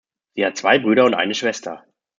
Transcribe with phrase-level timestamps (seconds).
[0.33, 1.85] Sie hat zwei Brüder und eine Schwester.